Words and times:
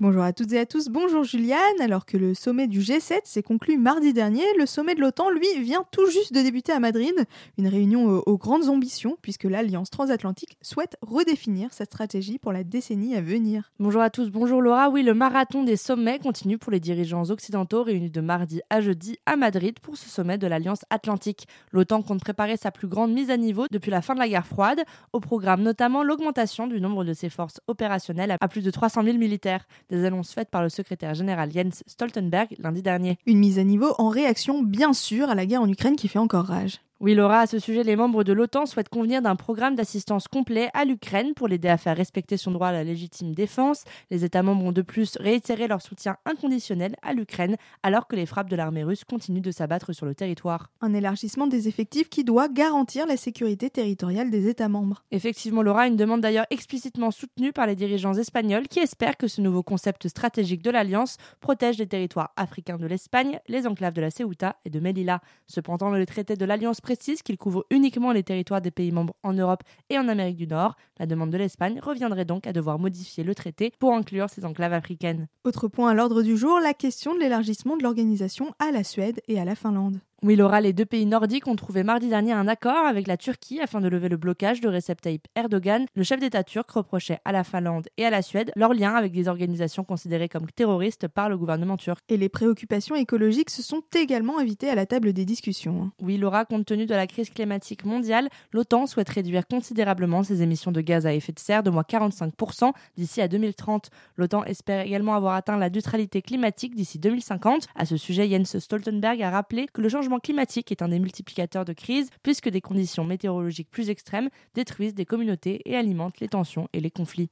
Bonjour 0.00 0.22
à 0.22 0.32
toutes 0.32 0.52
et 0.52 0.60
à 0.60 0.64
tous, 0.64 0.90
bonjour 0.90 1.24
Juliane. 1.24 1.58
Alors 1.80 2.06
que 2.06 2.16
le 2.16 2.32
sommet 2.32 2.68
du 2.68 2.78
G7 2.78 3.18
s'est 3.24 3.42
conclu 3.42 3.76
mardi 3.78 4.12
dernier, 4.12 4.44
le 4.56 4.64
sommet 4.64 4.94
de 4.94 5.00
l'OTAN, 5.00 5.28
lui, 5.28 5.60
vient 5.60 5.84
tout 5.90 6.08
juste 6.08 6.32
de 6.32 6.40
débuter 6.40 6.70
à 6.70 6.78
Madrid. 6.78 7.12
Une 7.58 7.66
réunion 7.66 8.22
aux 8.24 8.38
grandes 8.38 8.68
ambitions, 8.68 9.18
puisque 9.22 9.42
l'Alliance 9.42 9.90
transatlantique 9.90 10.56
souhaite 10.62 10.96
redéfinir 11.02 11.72
sa 11.72 11.84
stratégie 11.84 12.38
pour 12.38 12.52
la 12.52 12.62
décennie 12.62 13.16
à 13.16 13.20
venir. 13.20 13.72
Bonjour 13.80 14.00
à 14.00 14.08
tous, 14.08 14.30
bonjour 14.30 14.62
Laura. 14.62 14.88
Oui, 14.88 15.02
le 15.02 15.14
marathon 15.14 15.64
des 15.64 15.76
sommets 15.76 16.20
continue 16.20 16.58
pour 16.58 16.70
les 16.70 16.78
dirigeants 16.78 17.28
occidentaux 17.30 17.82
réunis 17.82 18.12
de 18.12 18.20
mardi 18.20 18.60
à 18.70 18.80
jeudi 18.80 19.16
à 19.26 19.34
Madrid 19.34 19.80
pour 19.80 19.96
ce 19.96 20.08
sommet 20.08 20.38
de 20.38 20.46
l'Alliance 20.46 20.84
atlantique. 20.90 21.48
L'OTAN 21.72 22.02
compte 22.02 22.20
préparer 22.20 22.56
sa 22.56 22.70
plus 22.70 22.86
grande 22.86 23.12
mise 23.12 23.30
à 23.30 23.36
niveau 23.36 23.66
depuis 23.68 23.90
la 23.90 24.00
fin 24.00 24.14
de 24.14 24.20
la 24.20 24.28
guerre 24.28 24.46
froide, 24.46 24.80
au 25.12 25.18
programme 25.18 25.62
notamment 25.62 26.04
l'augmentation 26.04 26.68
du 26.68 26.80
nombre 26.80 27.02
de 27.02 27.14
ses 27.14 27.30
forces 27.30 27.60
opérationnelles 27.66 28.36
à 28.40 28.46
plus 28.46 28.62
de 28.62 28.70
300 28.70 29.02
000 29.02 29.18
militaires 29.18 29.66
des 29.90 30.04
annonces 30.04 30.32
faites 30.32 30.50
par 30.50 30.62
le 30.62 30.68
secrétaire 30.68 31.14
général 31.14 31.50
Jens 31.52 31.82
Stoltenberg 31.86 32.54
lundi 32.58 32.82
dernier. 32.82 33.18
Une 33.26 33.38
mise 33.38 33.58
à 33.58 33.64
niveau 33.64 33.94
en 33.98 34.08
réaction 34.08 34.62
bien 34.62 34.92
sûr 34.92 35.30
à 35.30 35.34
la 35.34 35.46
guerre 35.46 35.62
en 35.62 35.68
Ukraine 35.68 35.96
qui 35.96 36.08
fait 36.08 36.18
encore 36.18 36.46
rage. 36.46 36.80
Oui, 37.00 37.14
Laura, 37.14 37.42
à 37.42 37.46
ce 37.46 37.60
sujet, 37.60 37.84
les 37.84 37.94
membres 37.94 38.24
de 38.24 38.32
l'OTAN 38.32 38.66
souhaitent 38.66 38.88
convenir 38.88 39.22
d'un 39.22 39.36
programme 39.36 39.76
d'assistance 39.76 40.26
complet 40.26 40.68
à 40.74 40.84
l'Ukraine 40.84 41.32
pour 41.32 41.46
l'aider 41.46 41.68
à 41.68 41.76
faire 41.76 41.96
respecter 41.96 42.36
son 42.36 42.50
droit 42.50 42.68
à 42.68 42.72
la 42.72 42.82
légitime 42.82 43.36
défense. 43.36 43.84
Les 44.10 44.24
États 44.24 44.42
membres 44.42 44.64
ont 44.64 44.72
de 44.72 44.82
plus 44.82 45.16
réitéré 45.20 45.68
leur 45.68 45.80
soutien 45.80 46.16
inconditionnel 46.24 46.96
à 47.02 47.12
l'Ukraine 47.12 47.56
alors 47.84 48.08
que 48.08 48.16
les 48.16 48.26
frappes 48.26 48.50
de 48.50 48.56
l'armée 48.56 48.82
russe 48.82 49.04
continuent 49.04 49.42
de 49.42 49.52
s'abattre 49.52 49.92
sur 49.92 50.06
le 50.06 50.16
territoire. 50.16 50.70
Un 50.80 50.92
élargissement 50.92 51.46
des 51.46 51.68
effectifs 51.68 52.08
qui 52.08 52.24
doit 52.24 52.48
garantir 52.48 53.06
la 53.06 53.16
sécurité 53.16 53.70
territoriale 53.70 54.32
des 54.32 54.48
États 54.48 54.68
membres. 54.68 55.04
Effectivement, 55.12 55.62
Laura, 55.62 55.86
une 55.86 55.94
demande 55.96 56.20
d'ailleurs 56.20 56.46
explicitement 56.50 57.12
soutenue 57.12 57.52
par 57.52 57.68
les 57.68 57.76
dirigeants 57.76 58.14
espagnols 58.14 58.66
qui 58.66 58.80
espèrent 58.80 59.16
que 59.16 59.28
ce 59.28 59.40
nouveau 59.40 59.62
concept 59.62 60.08
stratégique 60.08 60.62
de 60.62 60.72
l'Alliance 60.72 61.16
protège 61.38 61.78
les 61.78 61.86
territoires 61.86 62.32
africains 62.36 62.76
de 62.76 62.86
l'Espagne, 62.88 63.38
les 63.46 63.68
enclaves 63.68 63.94
de 63.94 64.00
la 64.00 64.10
Ceuta 64.10 64.56
et 64.64 64.70
de 64.70 64.80
Melilla. 64.80 65.20
Cependant, 65.46 65.90
le 65.90 66.04
traité 66.04 66.34
de 66.34 66.44
l'Alliance 66.44 66.80
précise 66.88 67.20
qu'il 67.20 67.36
couvre 67.36 67.66
uniquement 67.68 68.12
les 68.12 68.22
territoires 68.22 68.62
des 68.62 68.70
pays 68.70 68.92
membres 68.92 69.12
en 69.22 69.34
Europe 69.34 69.62
et 69.90 69.98
en 69.98 70.08
Amérique 70.08 70.38
du 70.38 70.46
Nord. 70.46 70.74
La 70.98 71.04
demande 71.04 71.30
de 71.30 71.36
l'Espagne 71.36 71.80
reviendrait 71.82 72.24
donc 72.24 72.46
à 72.46 72.54
devoir 72.54 72.78
modifier 72.78 73.24
le 73.24 73.34
traité 73.34 73.74
pour 73.78 73.92
inclure 73.92 74.30
ces 74.30 74.46
enclaves 74.46 74.72
africaines. 74.72 75.26
Autre 75.44 75.68
point 75.68 75.90
à 75.90 75.94
l'ordre 75.94 76.22
du 76.22 76.38
jour, 76.38 76.60
la 76.60 76.72
question 76.72 77.14
de 77.14 77.20
l'élargissement 77.20 77.76
de 77.76 77.82
l'organisation 77.82 78.54
à 78.58 78.70
la 78.72 78.84
Suède 78.84 79.20
et 79.28 79.38
à 79.38 79.44
la 79.44 79.54
Finlande. 79.54 80.00
Oui, 80.24 80.34
Laura, 80.34 80.60
les 80.60 80.72
deux 80.72 80.84
pays 80.84 81.06
nordiques 81.06 81.46
ont 81.46 81.54
trouvé 81.54 81.84
mardi 81.84 82.08
dernier 82.08 82.32
un 82.32 82.48
accord 82.48 82.84
avec 82.86 83.06
la 83.06 83.16
Turquie 83.16 83.60
afin 83.60 83.80
de 83.80 83.86
lever 83.86 84.08
le 84.08 84.16
blocage 84.16 84.60
de 84.60 84.68
Recep 84.68 85.00
Tayyip 85.00 85.28
Erdogan. 85.36 85.86
Le 85.94 86.02
chef 86.02 86.18
d'État 86.18 86.42
turc 86.42 86.68
reprochait 86.72 87.20
à 87.24 87.30
la 87.30 87.44
Finlande 87.44 87.86
et 87.98 88.04
à 88.04 88.10
la 88.10 88.20
Suède 88.20 88.50
leur 88.56 88.74
lien 88.74 88.96
avec 88.96 89.12
des 89.12 89.28
organisations 89.28 89.84
considérées 89.84 90.28
comme 90.28 90.50
terroristes 90.50 91.06
par 91.06 91.28
le 91.28 91.38
gouvernement 91.38 91.76
turc. 91.76 92.00
Et 92.08 92.16
les 92.16 92.28
préoccupations 92.28 92.96
écologiques 92.96 93.48
se 93.50 93.62
sont 93.62 93.80
également 93.94 94.40
invitées 94.40 94.68
à 94.68 94.74
la 94.74 94.86
table 94.86 95.12
des 95.12 95.24
discussions. 95.24 95.82
hein. 95.84 95.92
Oui, 96.02 96.16
Laura, 96.16 96.44
compte 96.44 96.66
tenu 96.66 96.86
de 96.86 96.96
la 96.96 97.06
crise 97.06 97.30
climatique 97.30 97.84
mondiale, 97.84 98.28
l'OTAN 98.50 98.88
souhaite 98.88 99.10
réduire 99.10 99.46
considérablement 99.46 100.24
ses 100.24 100.42
émissions 100.42 100.72
de 100.72 100.80
gaz 100.80 101.06
à 101.06 101.14
effet 101.14 101.30
de 101.32 101.38
serre 101.38 101.62
de 101.62 101.70
moins 101.70 101.84
45% 101.88 102.72
d'ici 102.96 103.20
à 103.20 103.28
2030. 103.28 103.90
L'OTAN 104.16 104.42
espère 104.46 104.84
également 104.84 105.14
avoir 105.14 105.34
atteint 105.34 105.56
la 105.56 105.70
neutralité 105.70 106.22
climatique 106.22 106.74
d'ici 106.74 106.98
2050. 106.98 107.68
À 107.76 107.86
ce 107.86 107.96
sujet, 107.96 108.28
Jens 108.28 108.58
Stoltenberg 108.58 109.22
a 109.22 109.30
rappelé 109.30 109.68
que 109.72 109.80
le 109.80 109.88
changement 109.88 110.07
climatique 110.18 110.72
est 110.72 110.80
un 110.80 110.88
des 110.88 110.98
multiplicateurs 110.98 111.66
de 111.66 111.74
crise 111.74 112.08
puisque 112.22 112.48
des 112.48 112.62
conditions 112.62 113.04
météorologiques 113.04 113.70
plus 113.70 113.90
extrêmes 113.90 114.30
détruisent 114.54 114.94
des 114.94 115.04
communautés 115.04 115.60
et 115.66 115.76
alimentent 115.76 116.20
les 116.20 116.28
tensions 116.28 116.68
et 116.72 116.80
les 116.80 116.90
conflits. 116.90 117.28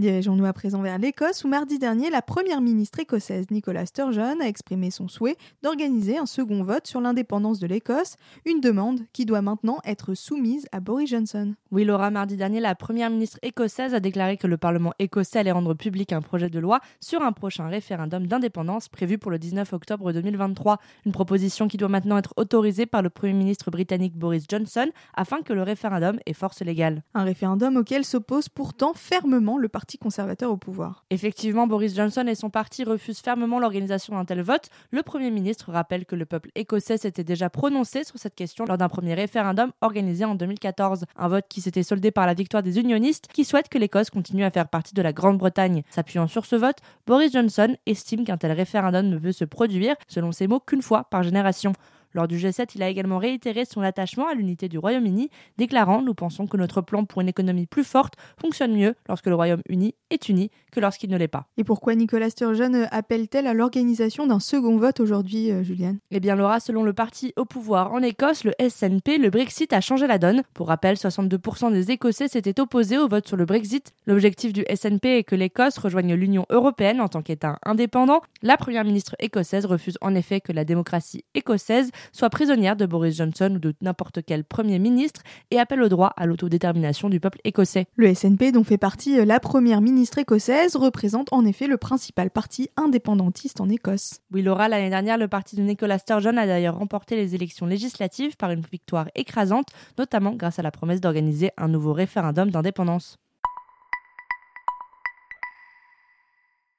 Dirigeons-nous 0.00 0.46
à 0.46 0.54
présent 0.54 0.80
vers 0.80 0.96
l'Écosse 0.96 1.44
où 1.44 1.48
mardi 1.48 1.78
dernier, 1.78 2.08
la 2.08 2.22
première 2.22 2.62
ministre 2.62 3.00
écossaise 3.00 3.50
Nicola 3.50 3.84
Sturgeon 3.84 4.40
a 4.40 4.46
exprimé 4.46 4.90
son 4.90 5.08
souhait 5.08 5.36
d'organiser 5.62 6.16
un 6.16 6.24
second 6.24 6.62
vote 6.62 6.86
sur 6.86 7.02
l'indépendance 7.02 7.58
de 7.58 7.66
l'Écosse, 7.66 8.16
une 8.46 8.62
demande 8.62 9.00
qui 9.12 9.26
doit 9.26 9.42
maintenant 9.42 9.78
être 9.84 10.14
soumise 10.14 10.66
à 10.72 10.80
Boris 10.80 11.10
Johnson. 11.10 11.52
Oui, 11.70 11.84
Laura, 11.84 12.10
mardi 12.10 12.38
dernier, 12.38 12.60
la 12.60 12.74
première 12.74 13.10
ministre 13.10 13.38
écossaise 13.42 13.92
a 13.92 14.00
déclaré 14.00 14.38
que 14.38 14.46
le 14.46 14.56
Parlement 14.56 14.94
écossais 14.98 15.40
allait 15.40 15.52
rendre 15.52 15.74
public 15.74 16.14
un 16.14 16.22
projet 16.22 16.48
de 16.48 16.58
loi 16.58 16.80
sur 17.00 17.20
un 17.20 17.32
prochain 17.32 17.68
référendum 17.68 18.26
d'indépendance 18.26 18.88
prévu 18.88 19.18
pour 19.18 19.30
le 19.30 19.38
19 19.38 19.70
octobre 19.74 20.12
2023. 20.12 20.78
Une 21.04 21.12
proposition 21.12 21.68
qui 21.68 21.76
doit 21.76 21.90
maintenant 21.90 22.16
être 22.16 22.32
autorisée 22.38 22.86
par 22.86 23.02
le 23.02 23.10
Premier 23.10 23.34
ministre 23.34 23.70
britannique 23.70 24.16
Boris 24.16 24.46
Johnson 24.48 24.88
afin 25.12 25.42
que 25.42 25.52
le 25.52 25.62
référendum 25.62 26.18
ait 26.24 26.32
force 26.32 26.62
légale. 26.62 27.02
Un 27.12 27.24
référendum 27.24 27.76
auquel 27.76 28.06
s'oppose 28.06 28.48
pourtant 28.48 28.94
fermement 28.94 29.58
le 29.58 29.68
Parti 29.68 29.89
conservateur 29.98 30.50
au 30.50 30.56
pouvoir. 30.56 31.04
Effectivement, 31.10 31.66
Boris 31.66 31.94
Johnson 31.94 32.24
et 32.26 32.34
son 32.34 32.50
parti 32.50 32.84
refusent 32.84 33.20
fermement 33.20 33.58
l'organisation 33.58 34.14
d'un 34.14 34.24
tel 34.24 34.42
vote. 34.42 34.68
Le 34.90 35.02
Premier 35.02 35.30
ministre 35.30 35.72
rappelle 35.72 36.06
que 36.06 36.16
le 36.16 36.26
peuple 36.26 36.50
écossais 36.54 36.98
s'était 36.98 37.24
déjà 37.24 37.50
prononcé 37.50 38.04
sur 38.04 38.18
cette 38.18 38.34
question 38.34 38.64
lors 38.64 38.78
d'un 38.78 38.88
premier 38.88 39.14
référendum 39.14 39.72
organisé 39.80 40.24
en 40.24 40.34
2014. 40.34 41.04
Un 41.16 41.28
vote 41.28 41.46
qui 41.48 41.60
s'était 41.60 41.82
soldé 41.82 42.10
par 42.10 42.26
la 42.26 42.34
victoire 42.34 42.62
des 42.62 42.78
unionistes 42.78 43.28
qui 43.32 43.44
souhaitent 43.44 43.68
que 43.68 43.78
l'Écosse 43.78 44.10
continue 44.10 44.44
à 44.44 44.50
faire 44.50 44.68
partie 44.68 44.94
de 44.94 45.02
la 45.02 45.12
Grande-Bretagne. 45.12 45.82
S'appuyant 45.90 46.26
sur 46.26 46.46
ce 46.46 46.56
vote, 46.56 46.78
Boris 47.06 47.32
Johnson 47.32 47.76
estime 47.86 48.24
qu'un 48.24 48.36
tel 48.36 48.52
référendum 48.52 49.08
ne 49.08 49.18
peut 49.18 49.32
se 49.32 49.44
produire, 49.44 49.96
selon 50.08 50.32
ses 50.32 50.46
mots, 50.46 50.60
qu'une 50.60 50.82
fois 50.82 51.04
par 51.04 51.22
génération. 51.22 51.72
Lors 52.12 52.26
du 52.26 52.36
G7, 52.36 52.70
il 52.74 52.82
a 52.82 52.88
également 52.88 53.18
réitéré 53.18 53.64
son 53.64 53.82
attachement 53.82 54.26
à 54.26 54.34
l'unité 54.34 54.68
du 54.68 54.78
Royaume-Uni, 54.78 55.30
déclarant 55.58 56.02
Nous 56.02 56.14
pensons 56.14 56.46
que 56.46 56.56
notre 56.56 56.80
plan 56.80 57.04
pour 57.04 57.20
une 57.20 57.28
économie 57.28 57.66
plus 57.66 57.84
forte 57.84 58.14
fonctionne 58.40 58.74
mieux 58.74 58.94
lorsque 59.08 59.26
le 59.26 59.34
Royaume-Uni 59.34 59.94
est 60.10 60.28
uni 60.28 60.50
que 60.72 60.80
lorsqu'il 60.80 61.10
ne 61.10 61.16
l'est 61.16 61.28
pas. 61.28 61.46
Et 61.56 61.64
pourquoi 61.64 61.94
Nicola 61.94 62.30
Sturgeon 62.30 62.86
appelle-t-elle 62.90 63.46
à 63.46 63.54
l'organisation 63.54 64.26
d'un 64.26 64.40
second 64.40 64.76
vote 64.76 65.00
aujourd'hui, 65.00 65.50
euh, 65.50 65.62
Juliane? 65.62 65.98
Eh 66.10 66.20
bien, 66.20 66.36
Laura, 66.36 66.60
selon 66.60 66.82
le 66.82 66.92
parti 66.92 67.32
au 67.36 67.44
pouvoir 67.44 67.92
en 67.92 68.02
Écosse, 68.02 68.44
le 68.44 68.52
SNP, 68.60 69.18
le 69.18 69.30
Brexit 69.30 69.72
a 69.72 69.80
changé 69.80 70.06
la 70.06 70.18
donne. 70.18 70.42
Pour 70.54 70.68
rappel, 70.68 70.96
62% 70.96 71.72
des 71.72 71.92
Écossais 71.92 72.28
s'étaient 72.28 72.60
opposés 72.60 72.98
au 72.98 73.08
vote 73.08 73.26
sur 73.26 73.36
le 73.36 73.44
Brexit. 73.44 73.92
L'objectif 74.06 74.52
du 74.52 74.64
SNP 74.74 75.18
est 75.18 75.24
que 75.24 75.36
l'Écosse 75.36 75.78
rejoigne 75.78 76.14
l'Union 76.14 76.46
européenne 76.50 77.00
en 77.00 77.08
tant 77.08 77.22
qu'État 77.22 77.58
indépendant. 77.64 78.20
La 78.42 78.56
première 78.56 78.84
ministre 78.84 79.14
écossaise 79.18 79.66
refuse 79.66 79.98
en 80.00 80.14
effet 80.14 80.40
que 80.40 80.52
la 80.52 80.64
démocratie 80.64 81.24
écossaise 81.34 81.90
soit 82.12 82.30
prisonnière 82.30 82.76
de 82.76 82.86
Boris 82.86 83.16
Johnson 83.16 83.52
ou 83.54 83.58
de 83.58 83.74
n'importe 83.80 84.20
quel 84.24 84.44
Premier 84.44 84.78
ministre 84.78 85.22
et 85.50 85.58
appelle 85.58 85.82
au 85.82 85.88
droit 85.88 86.12
à 86.16 86.26
l'autodétermination 86.26 87.08
du 87.08 87.20
peuple 87.20 87.38
écossais. 87.44 87.86
Le 87.96 88.14
SNP, 88.14 88.52
dont 88.52 88.64
fait 88.64 88.78
partie 88.78 89.18
euh, 89.18 89.24
la 89.24 89.40
première 89.40 89.80
ministre 89.80 90.18
écossaise, 90.18 90.76
représente 90.76 91.32
en 91.32 91.44
effet 91.44 91.66
le 91.66 91.76
principal 91.76 92.30
parti 92.30 92.68
indépendantiste 92.76 93.60
en 93.60 93.68
Écosse. 93.68 94.20
Oui, 94.32 94.42
Laura, 94.42 94.68
l'année 94.68 94.90
dernière, 94.90 95.18
le 95.18 95.28
parti 95.28 95.56
de 95.56 95.62
Nicola 95.62 95.98
Sturgeon 95.98 96.36
a 96.36 96.46
d'ailleurs 96.46 96.78
remporté 96.78 97.16
les 97.16 97.34
élections 97.34 97.66
législatives 97.66 98.36
par 98.36 98.50
une 98.50 98.62
victoire 98.62 99.08
écrasante, 99.14 99.68
notamment 99.98 100.32
grâce 100.32 100.58
à 100.58 100.62
la 100.62 100.70
promesse 100.70 101.00
d'organiser 101.00 101.50
un 101.56 101.68
nouveau 101.68 101.92
référendum 101.92 102.50
d'indépendance. 102.50 103.18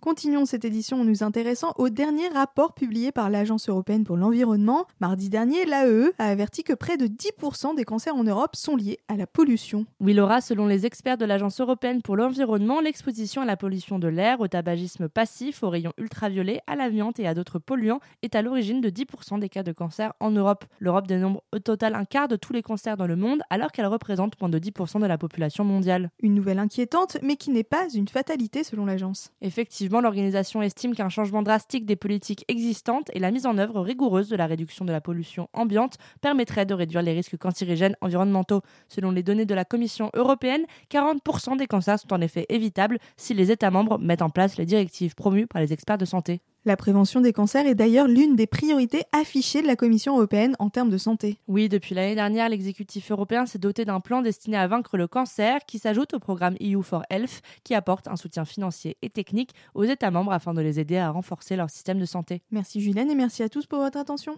Continuons 0.01 0.47
cette 0.47 0.66
édition 0.66 1.01
en 1.01 1.06
nous 1.06 1.22
intéressant 1.22 1.75
au 1.78 1.89
dernier 1.89 2.28
rapport 2.29 2.73
publié 2.73 3.12
par 3.12 3.29
l'Agence 3.29 3.69
européenne 3.69 4.03
pour 4.03 4.17
l'environnement. 4.17 4.88
Mardi 5.00 5.29
dernier, 5.29 5.63
l'AEE 5.66 6.09
a 6.17 6.25
averti 6.25 6.63
que 6.63 6.73
près 6.73 6.97
de 6.97 7.06
10% 7.06 7.75
des 7.75 7.84
cancers 7.84 8.16
en 8.16 8.23
Europe 8.23 8.56
sont 8.56 8.75
liés 8.75 8.97
à 9.07 9.16
la 9.16 9.28
pollution. 9.28 9.85
Oui, 10.00 10.16
Laura, 10.16 10.41
selon 10.41 10.66
les 10.66 10.88
experts 10.88 11.19
de 11.19 11.25
l'Agence 11.25 11.61
européenne 11.61 12.01
pour 12.01 12.16
l'environnement, 12.16 12.81
l'exposition 12.81 13.44
à 13.44 13.45
la 13.45 13.57
pollution 13.57 14.00
de 14.00 14.07
l'air, 14.07 14.41
au 14.41 14.47
tabagisme 14.47 15.07
passif, 15.07 15.61
aux 15.61 15.69
rayons 15.69 15.94
ultraviolets, 16.00 16.61
à 16.66 16.75
l'amiante 16.75 17.19
et 17.19 17.28
à 17.28 17.35
d'autres 17.35 17.59
polluants 17.59 18.00
est 18.23 18.34
à 18.34 18.41
l'origine 18.41 18.81
de 18.81 18.90
10% 18.90 19.40
des 19.40 19.50
cas 19.50 19.61
de 19.61 19.72
cancer 19.72 20.13
en 20.19 20.31
Europe. 20.31 20.66
L'Europe 20.79 21.06
dénombre 21.06 21.43
au 21.53 21.59
total 21.59 21.93
un 21.93 22.05
quart 22.05 22.28
de 22.28 22.37
tous 22.37 22.53
les 22.53 22.64
cancers 22.64 22.97
dans 22.97 23.05
le 23.05 23.16
monde, 23.16 23.43
alors 23.52 23.72
qu'elle 23.72 23.85
représente 23.85 24.41
moins 24.41 24.49
de 24.49 24.58
10% 24.58 24.99
de 24.99 25.05
la 25.05 25.20
population 25.20 25.64
mondiale. 25.64 26.09
Une 26.23 26.34
nouvelle 26.34 26.58
inquiétante, 26.58 27.17
mais 27.22 27.35
qui 27.35 27.52
n'est 27.52 27.64
pas 27.64 27.87
une 27.93 28.08
fatalité 28.08 28.64
selon 28.64 28.87
l'agence. 28.87 29.29
Effectivement, 29.41 29.91
l'organisation 29.99 30.61
estime 30.61 30.96
qu'un 30.96 31.09
changement 31.09 31.41
drastique 31.41 31.85
des 31.85 31.96
politiques 31.96 32.46
existantes 32.47 33.09
et 33.14 33.20
la 33.20 33.32
mise 33.32 33.46
en 33.46 33.58
œuvre 33.58 33.82
rigoureuse 33.82 34.29
de 34.29 34.35
la 34.35 34.46
réduction 34.46 34.85
de 34.85 34.91
la 34.91 35.02
pollution 35.02 35.49
ambiante 35.53 35.97
permettrait 36.22 36.66
de 36.66 36.73
réduire 36.73 37.02
les 37.02 37.14
risques 37.14 37.38
cancérigènes 37.38 37.97
environnementaux. 37.99 38.61
Selon 38.88 39.11
les 39.11 39.23
données 39.23 39.46
de 39.46 39.55
la 39.55 39.66
Commission 39.66 40.09
européenne, 40.14 40.66
40% 40.90 41.58
des 41.58 41.67
cancers 41.67 41.99
sont 41.99 42.14
en 42.14 42.22
effet 42.22 42.46
évitables 42.49 42.99
si 43.17 43.34
les 43.34 43.52
États 43.52 43.72
membres 43.72 43.99
mettent 43.99 44.22
en 44.22 44.29
place 44.29 44.58
les 44.58 44.66
directives 44.66 45.16
promues 45.16 45.47
par 45.47 45.61
les 45.61 45.73
experts 45.73 45.97
de 45.97 46.05
santé. 46.05 46.41
La 46.63 46.78
prévention 46.78 47.22
des 47.22 47.34
cancers 47.34 47.66
est 47.66 47.73
d'ailleurs 47.73 48.08
l'une 48.08 48.35
des 48.35 48.46
priorités 48.46 49.03
affichées 49.13 49.63
de 49.63 49.67
la 49.67 49.75
Commission 49.75 50.16
européenne 50.16 50.55
en 50.59 50.69
termes 50.69 50.91
de 50.91 50.97
santé. 50.99 51.40
Oui, 51.47 51.69
depuis 51.69 51.96
l'année 51.96 52.13
dernière, 52.13 52.49
l'exécutif 52.49 53.09
européen 53.09 53.47
s'est 53.47 53.58
doté 53.58 53.84
d'un 53.84 53.99
plan 53.99 54.22
destiné 54.22 54.58
à 54.58 54.67
vaincre 54.67 54.96
le 54.96 55.08
cancer 55.08 55.66
qui 55.66 55.79
s'ajoute 55.79 56.13
au 56.13 56.19
programme 56.19 56.55
EU 56.61 56.84
for 56.84 57.02
Health 57.09 57.41
qui 57.63 57.73
apporte 57.73 58.08
un 58.08 58.16
soutien 58.16 58.46
financier 58.46 58.96
et 59.02 59.09
technique 59.09 59.55
aux 59.73 59.85
États 59.85 60.11
membres 60.11 60.34
afin 60.34 60.53
de 60.53 60.61
les 60.61 60.79
aider 60.79 60.97
à 60.97 61.09
renforcer 61.09 61.55
leur 61.55 61.72
système 61.72 61.99
de 61.99 62.05
santé. 62.05 62.43
Merci 62.52 62.79
Julienne 62.79 63.09
et 63.09 63.16
merci 63.16 63.41
à 63.41 63.49
tous 63.49 63.66
pour 63.66 63.79
votre 63.79 63.97
attention. 63.97 64.35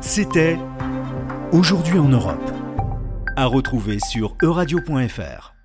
C'était 0.00 0.58
Aujourd'hui 1.52 1.98
en 1.98 2.08
Europe. 2.08 2.50
À 3.36 3.44
retrouver 3.46 3.98
sur 4.10 4.36
euradio.fr. 4.42 5.57